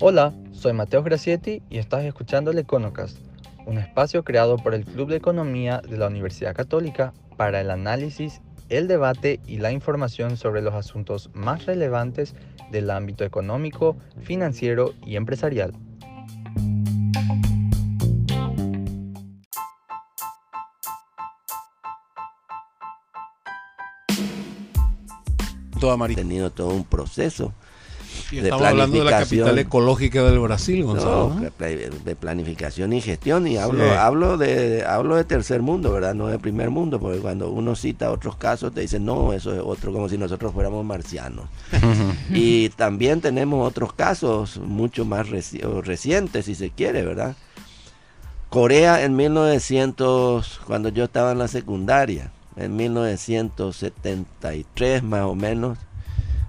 [0.00, 3.18] Hola, soy Mateo Gracietti y estás escuchando el Econocast,
[3.66, 8.40] un espacio creado por el Club de Economía de la Universidad Católica para el análisis,
[8.68, 12.34] el debate y la información sobre los asuntos más relevantes
[12.70, 15.72] del ámbito económico, financiero y empresarial.
[25.82, 27.52] Ha tenido todo un proceso
[28.30, 31.34] y estamos hablando de la capital ecológica del Brasil, Gonzalo.
[31.58, 33.46] De planificación y gestión.
[33.46, 36.14] Y hablo, hablo, de, hablo de tercer mundo, ¿verdad?
[36.14, 39.60] No de primer mundo, porque cuando uno cita otros casos te dicen, no, eso es
[39.64, 41.46] otro, como si nosotros fuéramos marcianos.
[42.30, 47.36] y también tenemos otros casos mucho más recientes, si se quiere, ¿verdad?
[48.50, 55.78] Corea en 1900, cuando yo estaba en la secundaria, en 1973 más o menos,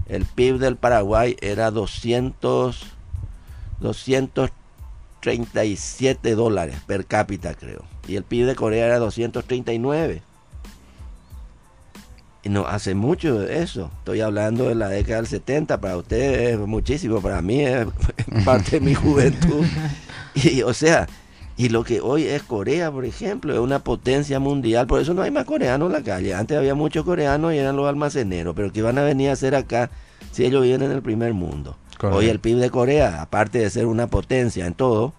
[0.07, 2.85] el PIB del Paraguay era 200,
[3.79, 7.85] 237 dólares per cápita, creo.
[8.07, 10.23] Y el PIB de Corea era 239.
[12.41, 13.91] Y no hace mucho eso.
[13.99, 15.79] Estoy hablando de la década del 70.
[15.79, 17.21] Para ustedes es muchísimo.
[17.21, 17.85] Para mí es
[18.45, 19.63] parte de mi juventud.
[20.33, 21.07] Y, o sea,
[21.59, 24.87] y lo que hoy es Corea, por ejemplo, es una potencia mundial.
[24.87, 26.33] Por eso no hay más coreanos en la calle.
[26.33, 28.55] Antes había muchos coreanos y eran los almaceneros.
[28.55, 29.91] Pero ¿qué van a venir a hacer acá
[30.31, 31.75] si ellos vienen en el primer mundo?
[32.01, 35.11] Hoy el PIB de Corea, aparte de ser una potencia en todo,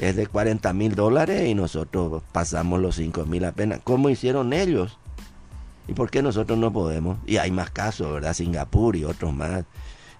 [0.00, 3.78] es de 40 mil dólares y nosotros pasamos los 5 mil apenas.
[3.84, 4.98] ¿Cómo hicieron ellos?
[5.86, 7.18] ¿Y por qué nosotros no podemos?
[7.24, 8.34] Y hay más casos, ¿verdad?
[8.34, 9.62] Singapur y otros más.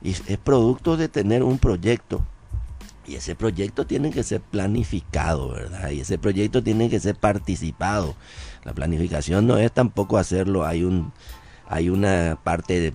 [0.03, 2.25] Y es producto de tener un proyecto
[3.07, 5.91] y ese proyecto tiene que ser planificado, ¿verdad?
[5.91, 8.15] Y ese proyecto tiene que ser participado.
[8.65, 11.13] La planificación no es tampoco hacerlo, hay un
[11.69, 12.93] hay una parte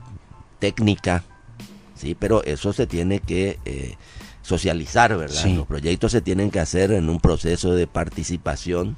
[0.59, 1.23] técnica,
[1.95, 3.95] sí, pero eso se tiene que eh,
[4.44, 5.45] socializar, ¿verdad?
[5.48, 8.95] Los proyectos se tienen que hacer en un proceso de participación,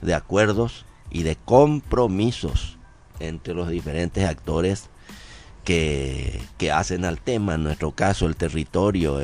[0.00, 2.78] de acuerdos y de compromisos
[3.20, 4.90] entre los diferentes actores
[5.64, 6.40] que,
[6.72, 9.20] hacen al tema, en nuestro caso el territorio,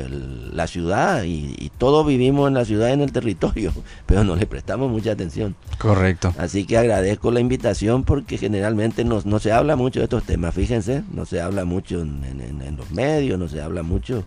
[0.53, 3.71] la ciudad, y, todos vivimos en la ciudad y en el territorio,
[4.05, 5.55] pero no le prestamos mucha atención.
[5.77, 6.33] Correcto.
[6.37, 10.53] Así que agradezco la invitación porque generalmente no, no se habla mucho de estos temas,
[10.53, 14.23] fíjense, no se habla mucho en, en, los medios, no se habla mucho,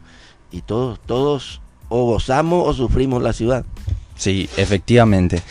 [0.51, 3.65] y todos, todos o gozamos o sufrimos la ciudad.
[4.17, 5.43] Sí, efectivamente.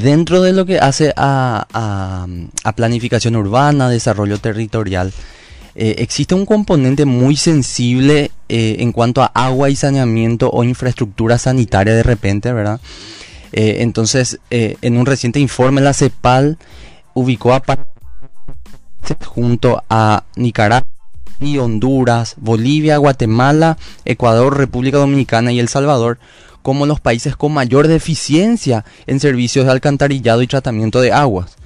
[0.00, 2.26] Dentro de lo que hace a, a,
[2.64, 5.12] a planificación urbana, desarrollo territorial,
[5.76, 11.38] eh, existe un componente muy sensible eh, en cuanto a agua y saneamiento o infraestructura
[11.38, 12.80] sanitaria de repente, ¿verdad?
[13.52, 16.58] Eh, entonces, en un reciente informe, la CEPAL
[17.14, 17.62] ubicó a
[19.26, 20.88] junto a Nicaragua
[21.40, 26.18] y Honduras, Bolivia, Guatemala, Ecuador, República Dominicana y El Salvador
[26.62, 31.56] como los países con mayor deficiencia en servicios de alcantarillado y tratamiento de aguas.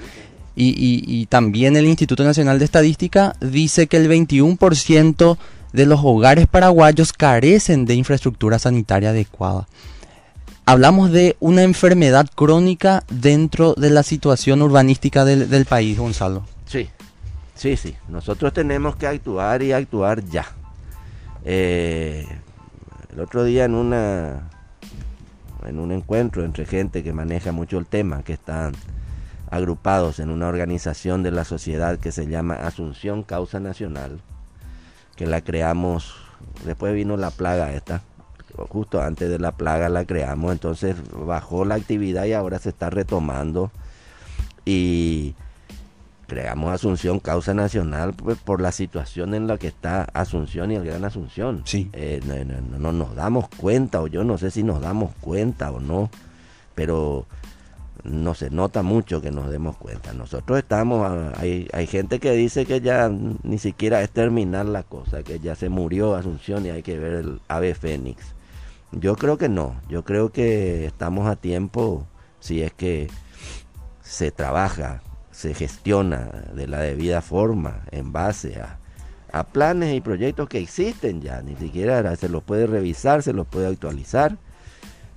[0.60, 5.38] Y, también el Instituto Nacional de Estadística dice que el 21%
[5.72, 9.68] de los hogares paraguayos carecen de infraestructura sanitaria adecuada.
[10.66, 16.44] Hablamos de una enfermedad crónica dentro de la situación urbanística del, país, Gonzalo.
[16.66, 16.88] Sí,
[17.54, 17.94] sí, sí.
[18.08, 20.46] Nosotros tenemos que actuar y actuar ya.
[21.44, 22.26] Eh,
[23.12, 24.50] el otro día en una
[25.66, 28.72] en un encuentro entre gente que maneja mucho el tema, que están
[29.50, 34.20] agrupados en una organización de la sociedad que se llama Asunción Causa Nacional,
[35.16, 36.14] que la creamos,
[36.64, 38.02] después vino la plaga esta,
[38.68, 42.90] justo antes de la plaga la creamos, entonces bajó la actividad y ahora se está
[42.90, 43.70] retomando
[44.64, 45.34] y
[46.26, 50.84] creamos Asunción Causa Nacional pues, por la situación en la que está Asunción y el
[50.84, 51.62] Gran Asunción.
[51.64, 51.90] Sí.
[51.94, 52.20] Eh,
[52.78, 56.10] no nos damos cuenta, o yo no sé si nos damos cuenta o no,
[56.74, 57.26] pero
[58.08, 60.12] no se nota mucho que nos demos cuenta.
[60.12, 65.22] Nosotros estamos, hay, hay gente que dice que ya ni siquiera es terminar la cosa,
[65.22, 68.34] que ya se murió Asunción y hay que ver el ave fénix.
[68.92, 72.06] Yo creo que no, yo creo que estamos a tiempo
[72.40, 73.08] si es que
[74.00, 78.78] se trabaja, se gestiona de la debida forma en base a,
[79.30, 83.46] a planes y proyectos que existen ya, ni siquiera se los puede revisar, se los
[83.46, 84.38] puede actualizar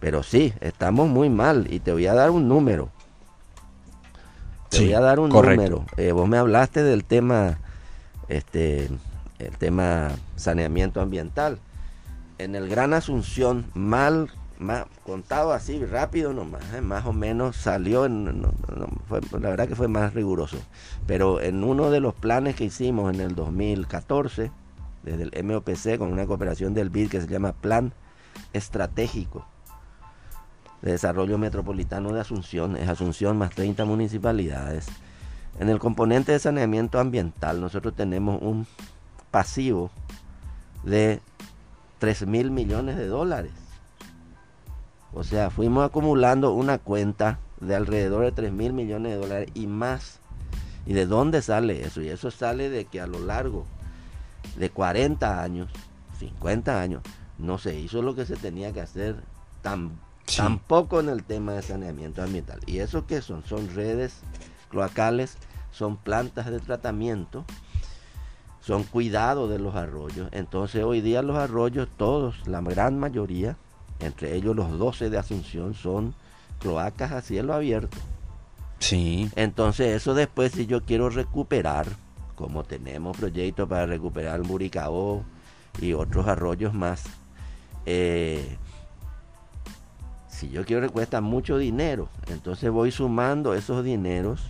[0.01, 2.89] pero sí, estamos muy mal y te voy a dar un número.
[4.69, 5.85] Te voy a dar un número.
[5.95, 7.59] Eh, vos me hablaste del tema,
[8.27, 8.89] este,
[9.37, 11.59] el tema saneamiento ambiental.
[12.39, 16.81] En el Gran Asunción, mal, más, contado así rápido nomás, ¿eh?
[16.81, 20.57] más o menos salió, en, la verdad que fue más riguroso,
[21.05, 24.49] pero en uno de los planes que hicimos en el 2014,
[25.03, 27.93] desde el MOPC, con una cooperación del BID que se llama Plan
[28.51, 29.45] Estratégico
[30.81, 34.87] de Desarrollo Metropolitano de Asunción, es Asunción más 30 municipalidades,
[35.59, 38.65] en el componente de saneamiento ambiental nosotros tenemos un
[39.29, 39.91] pasivo
[40.83, 41.21] de
[41.99, 43.51] 3 mil millones de dólares
[45.13, 49.67] o sea, fuimos acumulando una cuenta de alrededor de 3 mil millones de dólares y
[49.67, 50.19] más.
[50.85, 52.01] ¿Y de dónde sale eso?
[52.01, 53.65] Y eso sale de que a lo largo
[54.55, 55.69] de 40 años,
[56.17, 57.03] 50 años,
[57.37, 59.15] no se hizo lo que se tenía que hacer
[59.61, 59.91] tan,
[60.37, 62.59] tampoco en el tema de saneamiento ambiental.
[62.65, 63.43] ¿Y eso qué son?
[63.43, 64.21] Son redes
[64.69, 65.37] cloacales,
[65.71, 67.45] son plantas de tratamiento,
[68.61, 70.29] son cuidado de los arroyos.
[70.31, 73.57] Entonces hoy día los arroyos, todos, la gran mayoría,
[73.99, 76.13] entre ellos los 12 de Asunción, son
[76.59, 77.97] cloacas a cielo abierto.
[78.79, 79.29] Sí.
[79.35, 81.87] Entonces eso después si yo quiero recuperar,
[82.35, 85.23] como tenemos proyectos para recuperar el Muricao
[85.79, 87.03] y otros arroyos más,
[87.85, 88.57] eh,
[90.41, 94.41] si yo quiero cuesta mucho dinero, entonces voy sumando esos dineros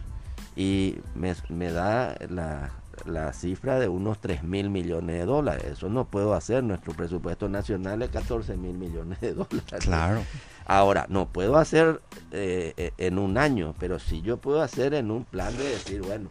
[0.55, 2.71] y me, me da la,
[3.03, 5.65] la cifra de unos 3 mil millones de dólares.
[5.65, 6.63] Eso no puedo hacer.
[6.63, 9.83] Nuestro presupuesto nacional es 14 mil millones de dólares.
[9.83, 10.23] Claro.
[10.65, 11.99] Ahora, no puedo hacer
[12.31, 16.01] eh, eh, en un año, pero sí yo puedo hacer en un plan de decir,
[16.03, 16.29] bueno,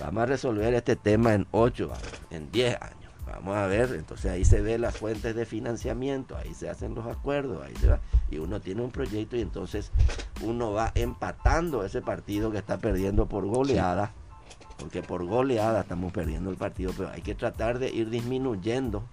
[0.00, 2.99] vamos a resolver este tema en 8 años, en 10 años.
[3.30, 7.06] Vamos a ver, entonces ahí se ve las fuentes de financiamiento, ahí se hacen los
[7.06, 8.00] acuerdos, ahí se va,
[8.30, 9.92] y uno tiene un proyecto y entonces
[10.42, 14.12] uno va empatando ese partido que está perdiendo por goleada
[14.80, 19.04] porque por goleada estamos perdiendo el partido, pero hay que tratar de ir disminuyendo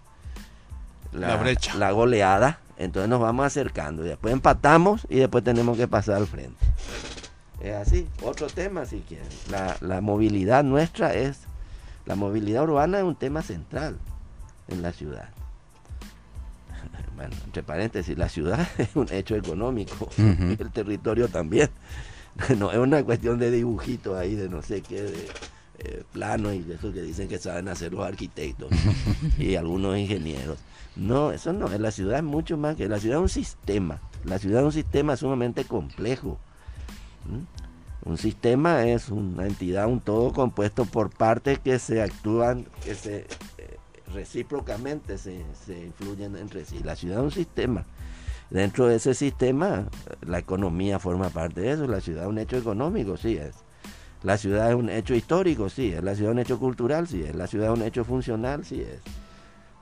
[1.12, 1.75] la, brecha.
[1.75, 6.28] la goleada, entonces nos vamos acercando y después empatamos y después tenemos que pasar al
[6.28, 6.66] frente.
[7.60, 9.28] Es así, otro tema si quieren.
[9.50, 11.42] La, la movilidad nuestra es,
[12.07, 13.98] la movilidad urbana es un tema central
[14.68, 15.30] en la ciudad.
[17.15, 21.69] Bueno, entre paréntesis, la ciudad es un hecho económico, el territorio también.
[22.59, 25.27] No es una cuestión de dibujitos ahí, de no sé qué, de,
[25.80, 28.69] eh, plano y eso que dicen que saben hacer los arquitectos
[29.39, 30.60] y algunos ingenieros.
[30.95, 34.01] No, eso no, la ciudad es mucho más que la ciudad es un sistema.
[34.24, 36.38] La ciudad es un sistema sumamente complejo.
[38.04, 43.18] Un sistema es una entidad, un todo compuesto por partes que se actúan, que se
[43.58, 43.78] eh,
[44.14, 46.80] recíprocamente se, influyen entre sí.
[46.84, 47.86] La ciudad es un sistema.
[48.50, 49.88] Dentro de ese sistema,
[50.22, 51.88] la economía forma parte de eso.
[51.88, 53.56] La ciudad es un hecho económico, sí es
[54.24, 55.94] la ciudad es un hecho histórico, sí.
[55.94, 57.24] Es la ciudad un hecho cultural, sí.
[57.24, 59.02] Es la ciudad un hecho funcional, sí es.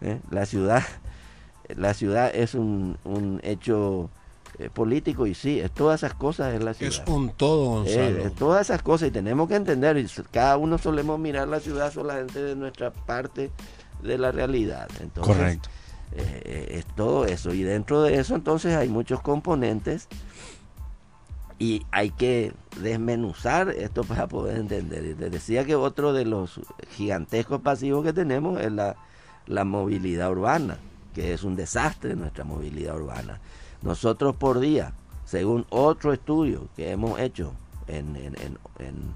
[0.02, 0.20] ¿Eh?
[0.30, 0.84] La ciudad,
[1.76, 4.10] la ciudad es un, un hecho
[4.60, 6.94] eh, político y sí, es todas esas cosas en la ciudad.
[6.94, 8.25] Es un todo, Gonzalo.
[8.25, 11.92] Es, todas esas cosas y tenemos que entender, y cada uno solemos mirar la ciudad
[11.92, 13.52] solamente de nuestra parte
[14.04, 14.88] de la realidad.
[15.00, 15.69] Entonces, Correcto.
[16.18, 20.07] Eh, es todo eso y dentro de eso entonces hay muchos componentes
[21.57, 25.04] y hay que desmenuzar esto para poder entender.
[25.04, 26.60] Y les decía que otro de los
[26.92, 28.96] gigantescos pasivos que tenemos es la,
[29.63, 30.78] movilidad urbana,
[31.13, 33.40] que es un desastre nuestra movilidad urbana.
[33.86, 34.94] Nosotros por día,
[35.26, 37.54] según otro estudio que hemos hecho
[37.88, 39.16] en, en,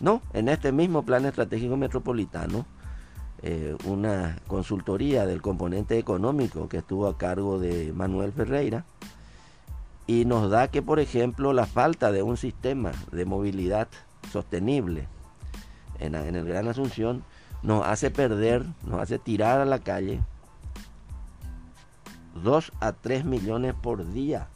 [0.00, 2.64] no, en este mismo plan estratégico metropolitano,
[3.42, 8.84] eh, una consultoría del componente económico que estuvo a cargo de Manuel Ferreira,
[10.06, 13.88] y nos da que, por ejemplo, la falta de un sistema de movilidad
[14.32, 15.08] sostenible
[15.98, 17.24] en, el Gran Asunción
[17.62, 20.20] nos hace perder, nos hace tirar a la calle
[22.42, 24.48] 2 a 3 millones por día,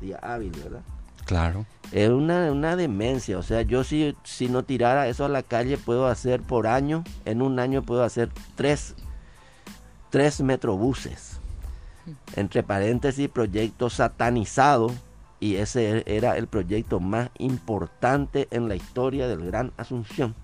[0.00, 0.82] día hábil, ¿verdad?
[1.24, 1.66] Claro.
[1.92, 5.78] Es una, una demencia, o sea, yo si, si no tirara eso a la calle
[5.78, 8.94] puedo hacer por año, en un año puedo hacer tres,
[10.10, 11.42] tres metrobuses
[12.36, 14.90] entre paréntesis, proyecto satanizado,
[15.40, 20.34] y ese era el proyecto más importante en la historia del Gran Asunción,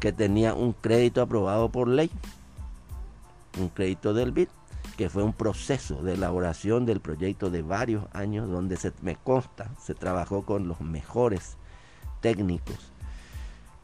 [0.00, 2.10] que tenía un crédito aprobado por ley,
[3.58, 4.48] un crédito del BID,
[4.96, 9.70] que fue un proceso de elaboración del proyecto de varios años, donde se me consta,
[9.80, 11.56] se trabajó con los mejores
[12.20, 12.92] técnicos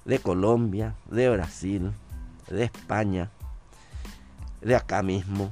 [0.05, 1.93] de Colombia, de Brasil,
[2.49, 3.31] de España,
[4.61, 5.51] de acá mismo,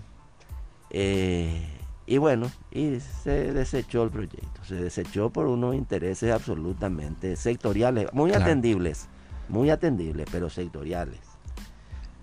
[0.90, 1.66] eh,
[2.06, 4.64] y bueno, y se desechó el proyecto.
[4.64, 9.08] Se desechó por unos intereses absolutamente sectoriales, muy atendibles,
[9.50, 11.20] muy atendibles, pero sectoriales.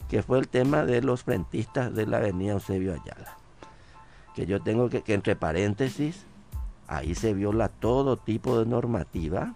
[0.09, 3.37] Que fue el tema de los frentistas de la avenida Eusebio Ayala.
[4.35, 6.25] que yo tengo que, entre paréntesis,
[6.87, 9.55] ahí se viola todo tipo de normativa,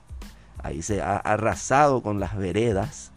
[0.64, 3.12] ahí se ha arrasado con las veredas,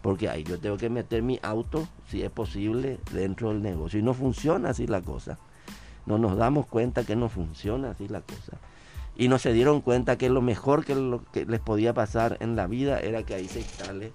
[0.00, 4.00] porque ahí yo tengo que meter mi auto, si es posible, dentro del negocio.
[4.00, 5.38] Y no funciona así la cosa.
[6.06, 8.58] No nos damos cuenta que no funciona así la cosa.
[9.14, 12.66] Y no se dieron cuenta que lo mejor que, que les podía pasar en la
[12.66, 14.12] vida era que ahí se instale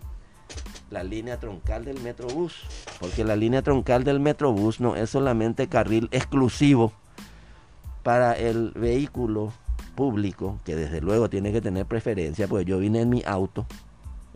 [0.90, 2.64] la línea troncal del Metrobús.
[3.00, 6.94] Porque la línea troncal del Metrobús no es solamente carril exclusivo
[8.04, 9.52] para el vehículo
[9.96, 13.66] público, que desde luego tiene que tener preferencia, pues yo vine en mi auto,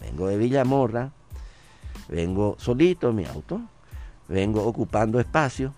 [0.01, 1.11] vengo de Villamorra,
[2.09, 3.61] vengo solito en mi auto,
[4.27, 5.73] vengo ocupando espacio,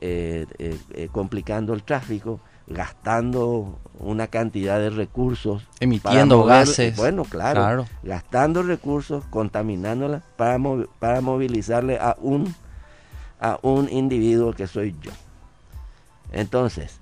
[0.00, 5.66] eh, eh, eh, complicando el tráfico, gastando una cantidad de recursos.
[5.80, 6.96] Emitiendo gases.
[6.96, 10.58] Bueno, claro, Gastando recursos, contaminándola para,
[10.98, 12.54] para movilizarle a un,
[13.40, 15.12] a un individuo que soy yo.
[16.32, 16.98] Entonces,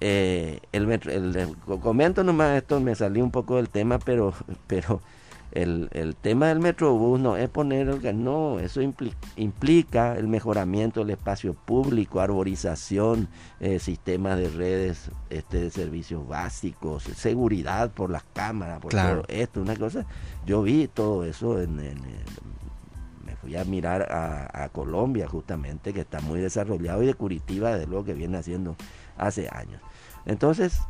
[0.00, 4.34] el, el, comento nomás esto, me salí un poco del tema, pero,
[4.66, 5.00] pero
[5.52, 8.80] el, el, tema del Metrobús no es poner el no, eso
[9.36, 13.28] implica, el mejoramiento del espacio público, arborización,
[13.60, 19.62] eh, sistemas de redes, este, de servicios básicos, seguridad por las cámaras, por todo esto,
[19.62, 20.04] una cosa.
[20.44, 26.20] Yo vi todo eso en, me fui a mirar a, a, Colombia justamente, que está
[26.20, 28.76] muy desarrollado, y de Curitiba, de lo que viene haciendo
[29.16, 29.80] hace años.
[30.26, 30.80] Entonces,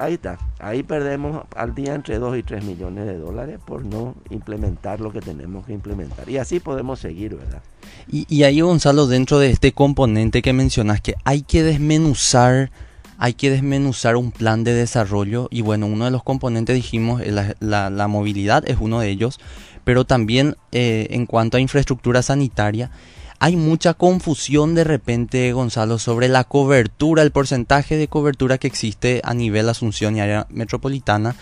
[0.00, 4.14] Ahí está, ahí perdemos al día entre 2 y 3 millones de dólares por no
[4.30, 6.30] implementar lo que tenemos que implementar.
[6.30, 7.60] Y así podemos seguir, ¿verdad?
[8.06, 12.70] Y, ahí, Gonzalo, dentro de este componente que mencionas, que hay que desmenuzar,
[13.18, 15.48] hay que desmenuzar un plan de desarrollo.
[15.50, 17.20] Y bueno, uno de los componentes, dijimos,
[17.58, 19.40] la, movilidad es uno de ellos,
[19.82, 22.92] pero también eh, en cuanto a infraestructura sanitaria,
[23.40, 29.20] hay mucha confusión de repente, Gonzalo, sobre la cobertura, el porcentaje de cobertura que existe
[29.24, 31.36] a nivel Asunción y área metropolitana.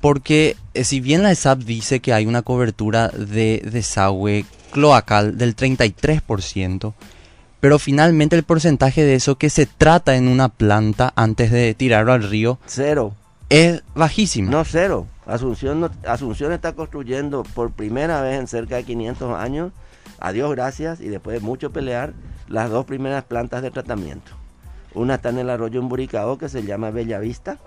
[0.00, 5.56] Porque eh, si bien la ESAP dice que hay una cobertura de desagüe cloacal del
[5.56, 6.92] 33%,
[7.60, 12.12] pero finalmente el porcentaje de eso que se trata en una planta antes de tirarlo
[12.12, 12.58] al río...
[12.66, 13.14] Cero.
[13.48, 14.50] Es bajísimo.
[14.50, 15.06] No, cero.
[15.24, 19.72] Asunción, Asunción está construyendo por primera vez en cerca de 500 años
[20.18, 22.14] a Dios gracias y después de mucho pelear,
[22.48, 24.32] las dos primeras plantas de tratamiento.
[24.94, 27.58] Una está en el arroyo Emburicao que se llama Bella Vista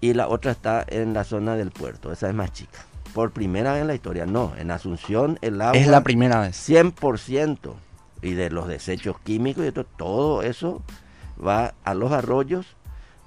[0.00, 2.80] y la otra está en la zona del puerto, esa es más chica.
[3.14, 5.78] Por primera vez en la historia, no, en Asunción el agua...
[5.78, 6.68] Es la primera vez.
[6.68, 7.74] 100%
[8.22, 10.82] y de los desechos químicos y todo, todo eso
[11.44, 12.66] va a los arroyos,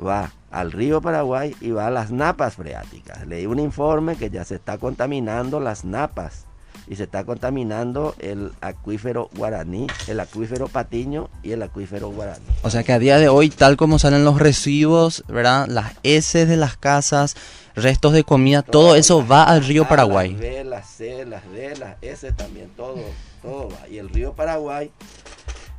[0.04, 3.28] va al río Paraguay y va a las napas freáticas.
[3.28, 6.46] Leí un informe que ya se está contaminando las napas
[6.88, 12.46] y se está contaminando el acuífero guaraní, el acuífero patiño y el acuífero guaraní.
[12.64, 15.68] O sea que a día de hoy, tal como salen los residuos, ¿verdad?
[15.68, 17.36] Las heces de las casas,
[17.76, 20.32] restos de comida, todo, eso va al río Paraguay.
[20.32, 22.98] Las B, las C, las D, las S también, todo,
[23.42, 23.88] todo va.
[23.90, 24.92] Y el río Paraguay,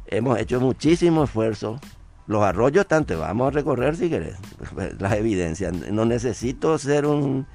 [0.07, 1.81] hemos hecho muchísimo esfuerzo.
[2.27, 4.35] Los arroyos tanto, vamos a recorrer si querés,
[4.99, 5.73] las evidencias.
[5.73, 7.47] No necesito ser un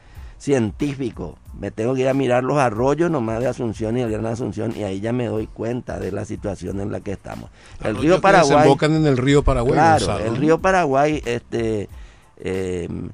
[0.42, 1.38] científico.
[1.60, 4.74] Me tengo que ir a mirar los arroyos nomás de Asunción y el Gran Asunción
[4.76, 7.52] y ahí ya me doy cuenta de la situación en la que estamos.
[7.84, 8.58] El río Paraguay.
[8.58, 9.74] desembocan en el río Paraguay.
[9.74, 11.90] Claro, el río Paraguay, este,
[12.38, 13.12] em,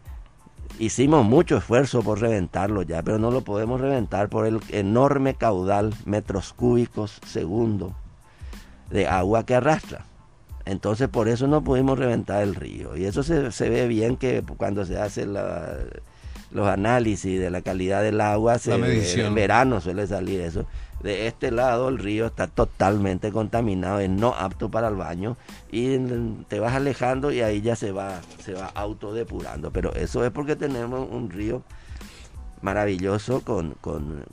[0.80, 5.94] hicimos mucho esfuerzo por reventarlo ya, pero no lo podemos reventar por el enorme caudal
[6.06, 7.94] metros cúbicos segundo
[8.90, 10.06] de agua que arrastra.
[10.64, 12.96] Entonces por eso no pudimos reventar el río.
[12.96, 15.78] Y eso se, se ve bien que cuando se hace la
[16.52, 20.66] los análisis de la calidad del agua, se, en verano suele salir eso.
[21.02, 25.38] De este lado el río está totalmente contaminado, es no apto para el baño
[25.72, 25.98] y
[26.48, 29.72] te vas alejando y ahí ya se va, se va autodepurando.
[29.72, 31.62] Pero eso es porque tenemos un río
[32.62, 34.26] maravilloso con, con,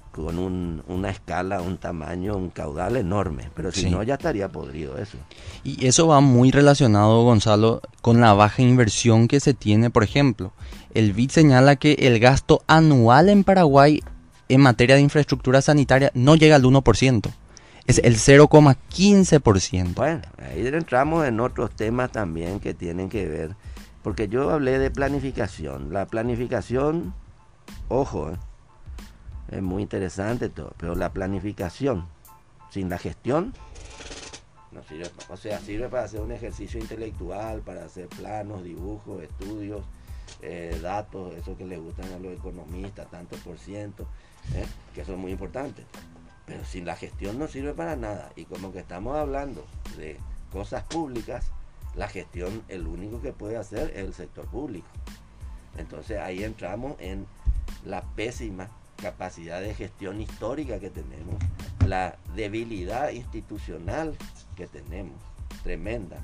[0.87, 3.51] una escala, un tamaño, un caudal enorme.
[3.55, 5.19] Pero si no, ya estaría podrido eso.
[5.63, 10.53] Y eso va muy relacionado, Gonzalo, con la baja inversión que se tiene, por ejemplo.
[10.95, 14.01] El BID señala que el gasto anual en Paraguay
[14.49, 17.31] en materia de infraestructura sanitaria no llega al 1%.
[17.87, 19.95] Es el 0,15%.
[19.95, 23.57] Bueno, ahí entramos en otros temas también que tienen que ver,
[24.03, 25.93] porque yo hablé de planificación.
[25.93, 27.15] La planificación,
[27.89, 28.37] ojo, eh,
[29.49, 32.07] es muy interesante todo, pero la planificación
[32.71, 33.53] sin la gestión
[34.73, 39.85] no sirve, o sea, sirve para hacer un ejercicio intelectual, para hacer planos, dibujos, estudios,
[40.43, 44.07] eh, datos, eso que le gustan a los economistas, tanto por ciento,
[44.55, 45.87] eh, que son muy importantes.
[46.47, 48.31] Pero sin la gestión no sirve para nada.
[48.37, 49.65] Y como que estamos hablando
[49.97, 50.19] de
[50.53, 51.47] cosas públicas,
[51.95, 54.89] la gestión, el único que puede hacer es el sector público.
[55.79, 57.27] Entonces ahí entramos en
[57.85, 61.37] la pésima capacidad de gestión histórica que tenemos,
[61.87, 64.17] la debilidad institucional
[64.57, 65.21] que tenemos,
[65.63, 66.19] tremenda,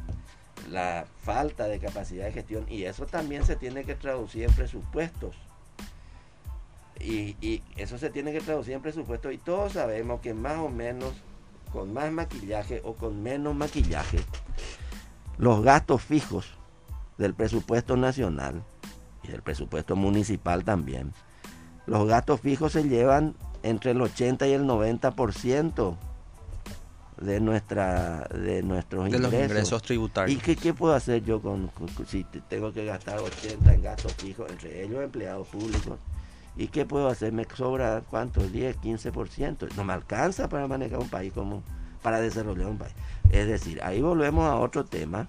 [0.68, 5.36] la falta de capacidad de gestión y eso también se tiene que traducir en presupuestos.
[7.02, 11.14] Y, eso se tiene que traducir en presupuestos y todos sabemos que más o menos
[11.72, 14.18] con más maquillaje o con menos maquillaje,
[15.38, 16.58] los gastos fijos
[17.16, 18.62] del presupuesto nacional
[19.22, 21.14] y del presupuesto municipal también,
[21.90, 25.96] los gastos fijos se llevan entre el 80 y el 90%
[27.20, 29.82] de nuestra de nuestros ingresos.
[29.82, 30.40] tributarios.
[30.46, 31.68] ¿Y qué, puedo hacer yo con,
[32.06, 35.98] si tengo que gastar 80 en gastos fijos, entre ellos empleados públicos?
[36.56, 37.32] ¿Y qué puedo hacer?
[37.32, 39.74] Me sobra cuánto, 10, 15%.
[39.74, 41.64] No me alcanza para manejar un país como
[42.02, 42.94] para desarrollar un país.
[43.32, 45.28] Es decir, ahí volvemos a otro tema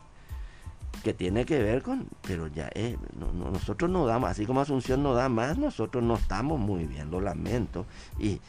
[1.03, 2.98] que tiene que ver con, pero ya es,
[3.33, 7.21] nosotros no damos, así como Asunción no da más, nosotros no estamos muy bien, lo
[7.21, 7.86] lamento.
[8.19, 8.39] Y,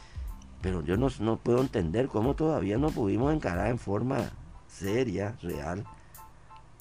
[0.60, 4.30] pero yo no, no puedo entender cómo todavía no pudimos encarar en forma
[4.68, 5.84] seria, real,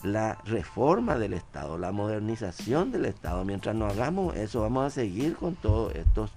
[0.03, 3.45] la reforma del Estado, la modernización del Estado.
[3.45, 6.31] Mientras no hagamos eso, vamos a seguir con todos estos,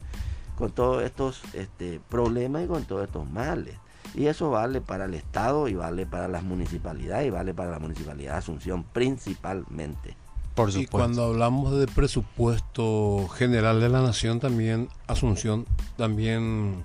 [0.56, 3.76] con todos estos este, problemas y con todos estos males.
[4.14, 7.78] Y eso vale para el Estado y vale para las municipalidades y vale para la
[7.80, 10.16] municipalidad de Asunción principalmente.
[10.54, 15.66] Por Y cuando hablamos de presupuesto general de la nación, también Asunción,
[15.96, 16.84] también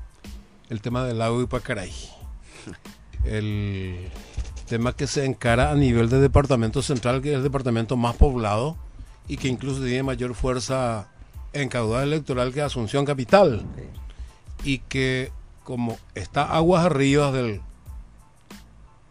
[0.69, 1.93] el tema del lago Ipacaray.
[3.25, 4.09] El
[4.69, 8.77] tema que se encara a nivel de departamento central, que es el departamento más poblado
[9.27, 11.09] y que incluso tiene mayor fuerza
[11.51, 13.65] en caudal electoral que Asunción Capital.
[14.63, 15.33] Y que
[15.69, 17.61] como está aguas arriba del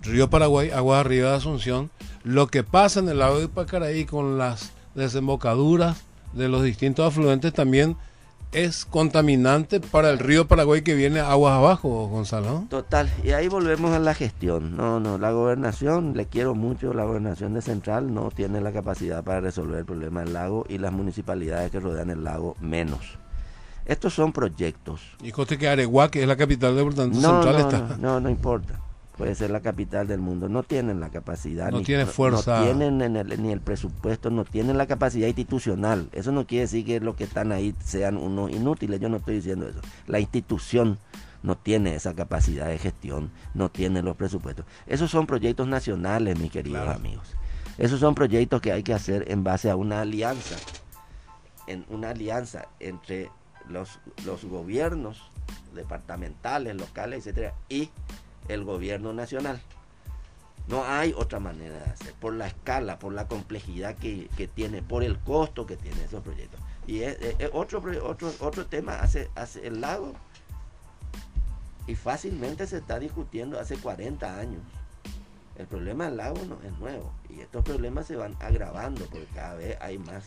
[0.01, 1.89] río Paraguay, aguas arriba de Asunción,
[2.25, 7.53] lo que pasa en el lago de Pacaraí con las desembocaduras de los distintos afluentes
[7.53, 7.97] también
[8.51, 12.65] es contaminante para el río Paraguay que viene aguas abajo, Gonzalo.
[12.69, 14.77] Total, y ahí volvemos a la gestión.
[14.77, 19.23] No, no, la gobernación, le quiero mucho, la gobernación de Central no tiene la capacidad
[19.23, 23.17] para resolver el problema del lago y las municipalidades que rodean el lago menos.
[23.89, 25.01] Estos son proyectos.
[25.23, 27.97] ¿Y coste que Areguá, que es la capital de Central, no, está?
[27.99, 28.79] No, no, importa.
[29.17, 30.49] Puede ser la capital del mundo.
[30.49, 31.73] No tienen la capacidad.
[31.73, 32.61] No tiene fuerza.
[32.61, 32.99] No tienen
[33.43, 36.11] ni el presupuesto, no tienen la capacidad institucional.
[36.13, 39.01] Eso no quiere decir que los que están ahí sean unos inútiles.
[39.01, 39.81] Yo no estoy diciendo eso.
[40.07, 40.99] La institución
[41.43, 44.67] no tiene esa capacidad de gestión, no tiene los presupuestos.
[44.87, 47.35] Esos son proyectos nacionales, mis queridos amigos.
[47.79, 50.57] Esos son proyectos que hay que hacer en base a una alianza,
[51.67, 53.31] en una alianza entre
[53.69, 55.31] los, los gobiernos
[55.75, 57.91] departamentales, locales, etcétera, y
[58.49, 59.61] el gobierno nacional.
[60.69, 65.03] No hay otra manera de hacer, por la escala, por la complejidad que, tiene, por
[65.03, 66.61] el costo que tiene esos proyectos.
[66.87, 67.17] Y es,
[67.53, 70.13] otro, otro, otro tema, hace, hace el lago,
[71.87, 74.61] y fácilmente se está discutiendo hace 40 años.
[75.57, 79.55] El problema del lago no es nuevo, y estos problemas se van agravando porque cada
[79.55, 80.25] vez hay más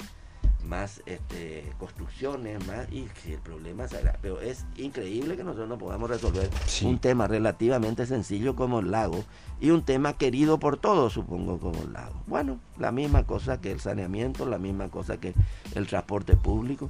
[0.63, 4.17] más este, construcciones, más y que el problema será.
[4.21, 6.49] Pero es increíble que nosotros no podamos resolver
[6.83, 9.23] un tema relativamente sencillo como el lago
[9.59, 12.15] y un tema querido por todos, supongo, como el lago.
[12.27, 15.33] Bueno, la misma cosa que el saneamiento, la misma cosa que
[15.75, 16.89] el transporte público.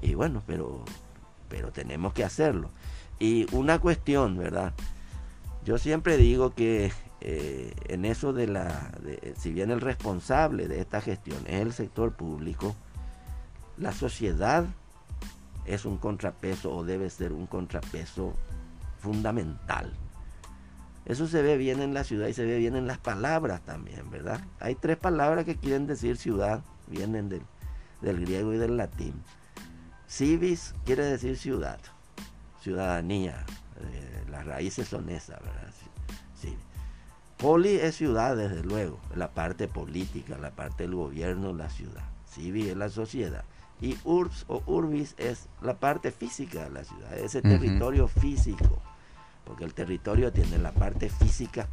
[0.00, 0.84] Y bueno, pero,
[1.48, 2.70] pero tenemos que hacerlo.
[3.18, 4.72] Y una cuestión, ¿verdad?
[5.64, 8.90] Yo siempre digo que eh, en eso de la,
[9.36, 12.74] si bien el responsable de esta gestión es el sector público,
[13.76, 14.66] la sociedad
[15.64, 18.34] es un contrapeso o debe ser un contrapeso
[18.98, 19.92] fundamental.
[21.04, 24.08] Eso se ve bien en la ciudad y se ve bien en las palabras también,
[24.10, 24.40] ¿verdad?
[24.60, 27.42] Hay tres palabras que quieren decir ciudad, vienen del,
[28.00, 29.22] griego y del latín.
[30.06, 31.80] Civis quiere decir ciudad,
[32.60, 33.44] ciudadanía,
[33.80, 35.72] eh, las raíces son esas, ¿verdad?
[36.40, 36.56] Sí.
[37.38, 42.04] Poli es ciudad, desde luego, la parte política, la parte del gobierno, la ciudad.
[42.26, 43.44] Civis es la sociedad
[43.82, 48.80] y urbs o urbis es la parte física de la ciudad, ese territorio físico,
[49.44, 51.68] porque el territorio tiene la parte física,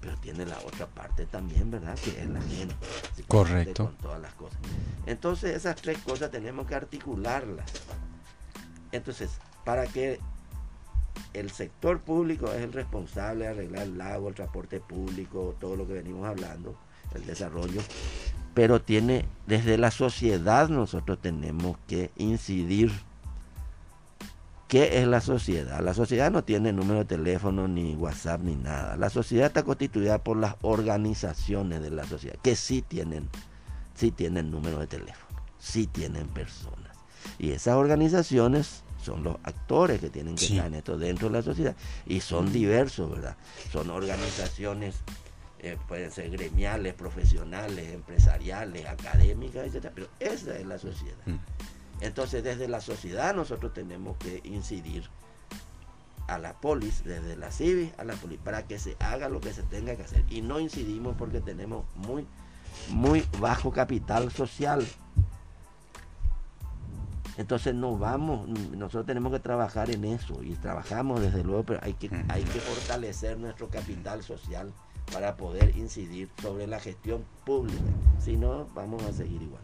[0.00, 1.98] pero tiene la otra parte también, ¿verdad?
[1.98, 2.74] Que es la gente.
[3.26, 3.86] Correcto.
[3.86, 4.60] Con todas las cosas.
[5.06, 7.70] Entonces esas tres cosas tenemos que articularlas.
[8.92, 9.30] Entonces,
[9.64, 10.20] para que
[11.32, 15.86] el sector público es el responsable de arreglar el lago, el transporte público, todo lo
[15.86, 16.76] que venimos hablando,
[17.14, 17.80] el desarrollo,
[18.60, 22.92] pero tiene desde la sociedad nosotros tenemos que incidir
[24.68, 25.80] ¿Qué es la sociedad?
[25.80, 28.98] La sociedad no tiene número de teléfono, ni WhatsApp, ni nada.
[28.98, 33.30] La sociedad está constituida por las organizaciones de la sociedad, que sí tienen,
[33.94, 36.96] sí tienen número de teléfono, sí tienen personas.
[37.38, 41.42] Y esas organizaciones son los actores que tienen que estar en esto dentro de la
[41.42, 41.74] sociedad.
[42.06, 43.36] Y son diversos, ¿verdad?
[43.72, 44.96] Son organizaciones,
[45.62, 49.90] eh, pueden ser gremiales, profesionales, empresariales, académicas, etc.
[49.94, 51.18] Pero esa es la sociedad.
[51.26, 51.36] Mm.
[52.00, 55.04] Entonces, desde la sociedad nosotros tenemos que incidir
[56.28, 59.52] a la polis, desde la CIVI a la polis, para que se haga lo que
[59.52, 60.24] se tenga que hacer.
[60.30, 62.26] Y no incidimos porque tenemos muy,
[62.88, 64.86] muy bajo capital social.
[67.36, 71.94] Entonces no vamos, nosotros tenemos que trabajar en eso y trabajamos desde luego, pero hay
[71.94, 74.72] que, hay que fortalecer nuestro capital social
[75.12, 77.78] para poder incidir sobre la gestión pública.
[78.24, 79.62] Si no, vamos a seguir igual.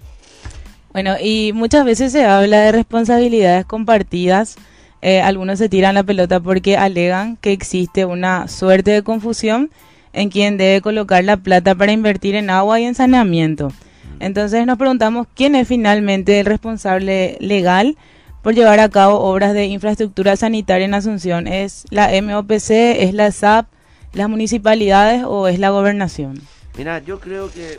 [0.93, 4.57] Bueno, y muchas veces se habla de responsabilidades compartidas.
[5.03, 9.71] Eh, algunos se tiran la pelota porque alegan que existe una suerte de confusión
[10.13, 13.73] en quien debe colocar la plata para invertir en agua y en saneamiento.
[14.19, 17.97] Entonces nos preguntamos quién es finalmente el responsable legal
[18.43, 21.47] por llevar a cabo obras de infraestructura sanitaria en Asunción.
[21.47, 23.67] ¿Es la MOPC, es la SAP,
[24.17, 26.41] las municipalidades o es la gobernación?
[26.77, 27.77] Mira, yo creo que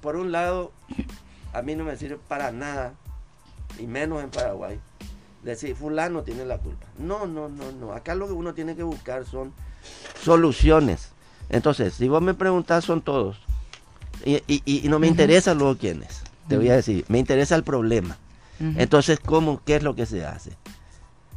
[0.00, 0.72] por un lado
[1.52, 2.94] a mí no me sirve para nada,
[3.78, 4.78] y menos en Paraguay,
[5.42, 6.86] decir, fulano tiene la culpa.
[6.98, 7.92] No, no, no, no.
[7.92, 9.52] Acá lo que uno tiene que buscar son
[10.22, 11.10] soluciones.
[11.48, 13.38] Entonces, si vos me preguntás, son todos.
[14.24, 16.22] Y, no me interesa luego quiénes.
[16.48, 18.16] Te voy a decir, me interesa el problema.
[18.60, 20.52] Entonces, ¿cómo, ¿qué es lo que se hace?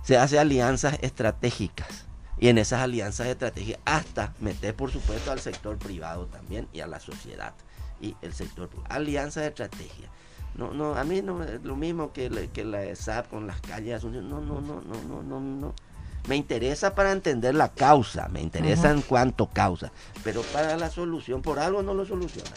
[0.03, 2.05] Se hace alianzas estratégicas.
[2.39, 6.87] Y en esas alianzas estratégicas, hasta meter, por supuesto, al sector privado también y a
[6.87, 7.53] la sociedad
[8.01, 10.09] y el sector Alianza de estrategia.
[10.55, 14.03] No, no, a mí no es lo mismo que, que la ESAP con las calles.
[14.03, 15.73] No, no, no, no, no, no, no.
[16.27, 19.91] Me interesa para entender la causa, me interesa en cuanto causa,
[20.23, 22.51] pero para la solución, por algo no lo soluciona.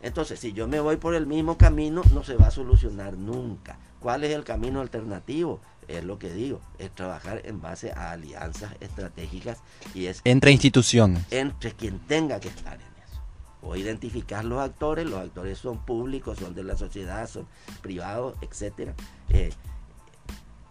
[0.00, 3.78] Entonces, si yo me voy por el mismo camino, no se va a solucionar nunca.
[4.00, 5.60] ¿Cuál es el camino alternativo?
[5.88, 9.58] Es lo que digo, es trabajar en base a alianzas estratégicas
[9.94, 10.20] y es...
[10.24, 11.24] Entre instituciones.
[11.30, 12.78] Entre quien tenga que estar
[13.62, 17.46] o identificar los actores, los actores son públicos, son de la sociedad, son
[17.82, 18.94] privados, etcétera.
[19.28, 19.50] Eh,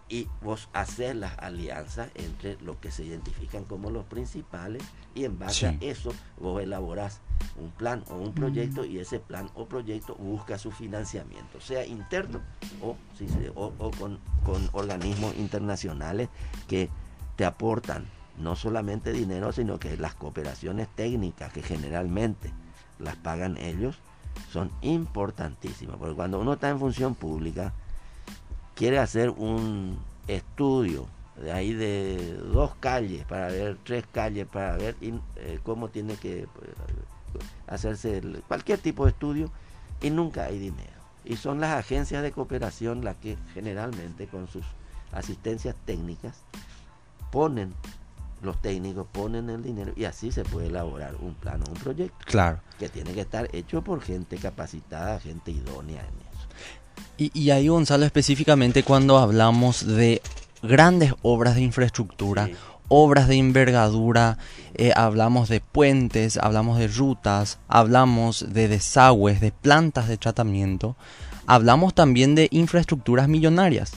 [0.10, 4.84] y vos hacer las alianzas entre los que se identifican como los principales
[5.16, 7.20] y en base a eso vos elaborás
[7.58, 12.42] un plan o un proyecto y ese plan o proyecto busca su financiamiento, sea interno
[12.82, 12.96] o,
[13.56, 16.30] o, con, con organismos internacionales
[16.68, 16.90] que
[17.36, 22.52] te aportan no solamente dinero, sino que las cooperaciones técnicas que generalmente
[23.00, 24.00] las pagan ellos,
[24.52, 25.98] son importantísimas.
[25.98, 27.74] Porque cuando uno está en función pública,
[28.78, 34.96] quiere hacer un estudio de ahí de dos calles para ver, tres calles para ver
[35.02, 39.52] eh, cómo tiene que pues, hacerse cualquier tipo de estudio
[40.02, 40.98] y nunca hay dinero.
[41.26, 44.66] Y son las agencias de cooperación las que generalmente con sus
[45.12, 46.44] asistencias técnicas
[47.32, 47.74] ponen
[48.42, 52.18] los técnicos ponen el dinero y así se puede elaborar un plano, un proyecto.
[52.26, 52.60] Claro.
[52.78, 56.27] Que tiene que estar hecho por gente capacitada, gente idónea en eso.
[57.18, 60.22] Y, y ahí, Gonzalo, específicamente cuando hablamos de
[60.62, 62.50] grandes obras de infraestructura,
[62.90, 64.38] obras de envergadura,
[64.76, 70.96] eh, hablamos de puentes, hablamos de rutas, hablamos de desagües, de plantas de tratamiento,
[71.46, 73.94] hablamos también de infraestructuras millonarias.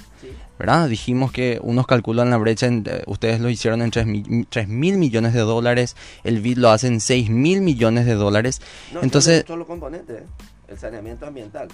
[0.58, 0.90] ¿verdad?
[0.90, 5.40] Dijimos que unos calculan la brecha, eh, ustedes lo hicieron en 3 mil millones de
[5.40, 8.60] dólares, el BID lo hace en 6 mil millones de dólares.
[8.92, 10.26] No, Entonces, solo, componente, ¿eh?
[10.68, 11.68] el saneamiento ambiental.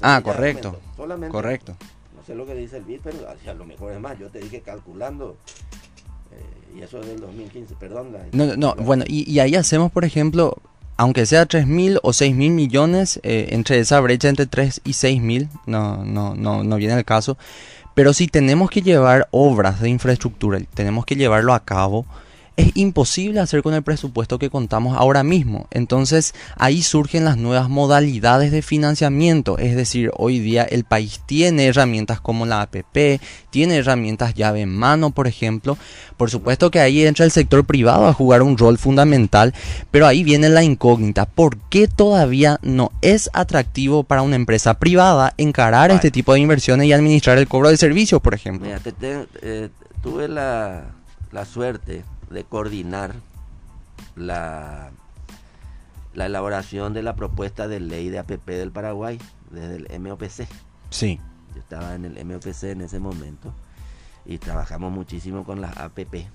[0.00, 0.78] Ah, correcto.
[0.96, 1.76] Solamente, correcto.
[2.16, 4.40] No sé lo que dice el BID, pero a lo mejor es más, yo te
[4.40, 5.36] dije calculando
[6.32, 8.16] eh, y eso es del 2015, perdón.
[8.32, 10.56] no, no, bueno, y, ahí hacemos, por ejemplo,
[10.96, 15.22] aunque sea 3 mil o 6 mil millones, entre esa brecha entre 3 y 6
[15.22, 17.38] mil, no, no, no, no viene el caso.
[17.94, 22.06] Pero si tenemos que llevar obras de infraestructura, tenemos que llevarlo a cabo,
[22.60, 25.66] es imposible hacer con el presupuesto que contamos ahora mismo.
[25.70, 29.58] Entonces ahí surgen las nuevas modalidades de financiamiento.
[29.58, 33.20] Es decir, hoy día el país tiene herramientas como la APP,
[33.50, 35.78] tiene herramientas llave en mano, por ejemplo.
[36.16, 39.54] Por supuesto que ahí entra el sector privado a jugar un rol fundamental,
[39.90, 41.24] pero ahí viene la incógnita.
[41.26, 46.86] ¿Por qué todavía no es atractivo para una empresa privada encarar este tipo de inversiones
[46.86, 48.66] y administrar el cobro de servicios, por ejemplo?
[48.66, 48.80] Mira,
[49.42, 49.70] eh,
[50.02, 50.84] tuve la,
[51.32, 53.14] la suerte de coordinar
[54.16, 54.90] la,
[56.14, 59.18] la elaboración de la propuesta de ley de APP del Paraguay
[59.50, 60.48] desde el MOPC.
[60.90, 61.20] Sí.
[61.54, 63.52] Yo estaba en el MOPC en ese momento.
[64.24, 66.28] y trabajamos muchísimo con las APP.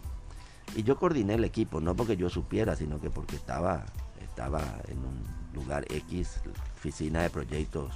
[0.75, 3.85] Y yo coordiné el equipo, no porque yo supiera, sino que porque estaba,
[4.21, 6.41] estaba en un lugar X,
[6.75, 7.93] oficina de proyectos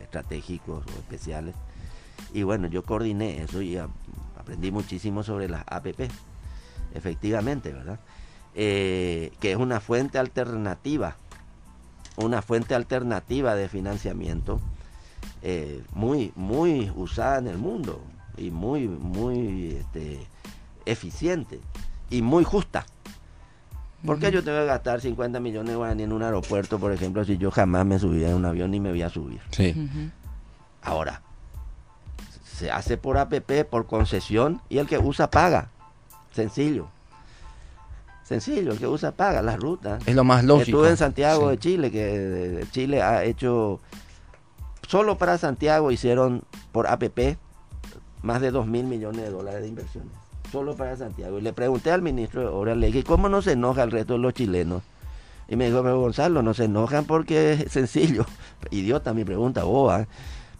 [0.00, 1.54] estratégicos o especiales.
[2.32, 6.10] Y bueno, yo coordiné eso y aprendí muchísimo sobre las APP,
[6.94, 7.98] efectivamente, ¿verdad?
[8.54, 11.16] Eh, que es una fuente alternativa,
[12.16, 14.60] una fuente alternativa de financiamiento
[15.42, 18.02] eh, muy, muy usada en el mundo
[18.36, 20.26] y muy, muy este,
[20.84, 21.60] eficiente
[22.10, 22.86] y muy justa.
[24.04, 27.24] ¿Por qué yo tengo que gastar 50 millones de guaraní en un aeropuerto, por ejemplo,
[27.24, 29.40] si yo jamás me subía en un avión ni me voy a subir?
[29.50, 29.74] Sí.
[30.82, 31.22] Ahora,
[32.44, 35.70] se hace por APP, por concesión, y el que usa paga.
[36.32, 36.88] Sencillo.
[38.24, 40.02] Sencillo, el que usa paga las rutas.
[40.06, 40.78] Es lo más lógico.
[40.78, 43.80] Estuve en Santiago de Chile, que Chile ha hecho,
[44.88, 47.36] solo para Santiago hicieron por APP
[48.22, 51.38] más de 2 mil millones de dólares de inversiones solo para Santiago.
[51.38, 54.18] Y le pregunté al ministro de Obras ¿y ¿cómo no se enoja el resto de
[54.20, 54.82] los chilenos?
[55.48, 58.26] Y me dijo, pero Gonzalo, no se enojan porque es sencillo.
[58.70, 60.06] Idiota mi pregunta, boba.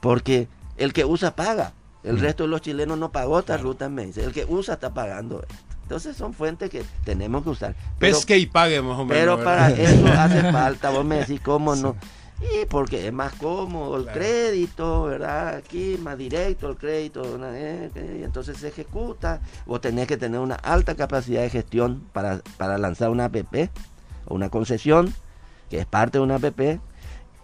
[0.00, 1.74] Porque el que usa paga.
[2.04, 2.20] El mm.
[2.20, 4.24] resto de los chilenos no pagó esta ruta, me dice.
[4.24, 5.44] El que usa está pagando
[5.82, 7.74] Entonces son fuentes que tenemos que usar.
[7.98, 9.10] Pesque y pague más o menos.
[9.10, 11.96] Pero para eso hace falta, vos me decís, ¿cómo no?
[12.40, 15.56] Y porque es más cómodo el crédito, ¿verdad?
[15.56, 19.40] Aquí más directo el crédito, eh, y entonces se ejecuta.
[19.64, 23.70] Vos tenés que tener una alta capacidad de gestión para, para lanzar una APP
[24.26, 25.14] o una concesión,
[25.70, 26.80] que es parte de una APP.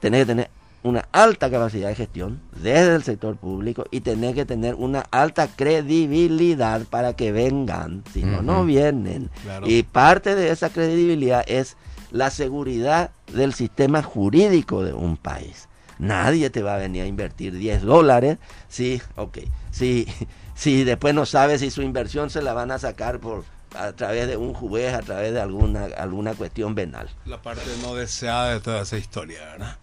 [0.00, 0.50] Tenés que tener
[0.82, 5.48] una alta capacidad de gestión desde el sector público y tenés que tener una alta
[5.48, 9.30] credibilidad para que vengan, si no, no vienen.
[9.64, 11.76] Y parte de esa credibilidad es
[12.10, 15.68] la seguridad del sistema jurídico de un país.
[15.98, 18.38] Nadie te va a venir a invertir 10 dólares
[18.68, 19.38] si, ok,
[19.70, 20.06] si,
[20.54, 24.26] si después no sabe si su inversión se la van a sacar por a través
[24.28, 27.08] de un juez, a través de alguna, alguna cuestión venal.
[27.26, 29.76] La parte no deseada de toda esa historia, ¿verdad?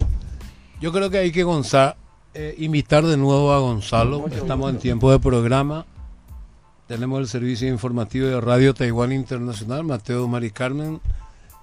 [0.82, 1.96] Yo creo que hay que Gonzalo,
[2.34, 4.28] eh, invitar de nuevo a Gonzalo.
[4.28, 5.86] Estamos en tiempo de programa.
[6.88, 11.02] Tenemos el servicio informativo de Radio Taiwán Internacional, Mateo Mari Carmen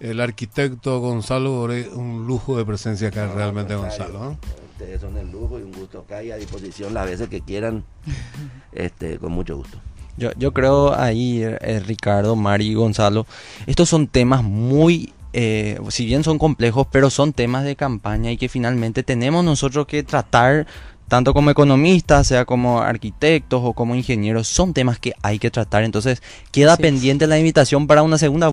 [0.03, 1.62] el arquitecto Gonzalo
[1.94, 4.37] un lujo de presencia acá realmente Gonzalo.
[4.72, 7.85] Ustedes son el lujo y un gusto acá y a disposición las veces que quieran,
[8.72, 9.79] este, con mucho gusto.
[10.16, 13.27] Yo, yo creo ahí, eh, Ricardo, Mari y Gonzalo,
[13.66, 18.37] estos son temas muy, eh, si bien son complejos, pero son temas de campaña y
[18.37, 20.66] que finalmente tenemos nosotros que tratar
[21.09, 25.85] tanto como economistas, sea como arquitectos o como ingenieros, son temas que hay que tratar.
[25.85, 28.51] Entonces, queda pendiente la invitación para una segunda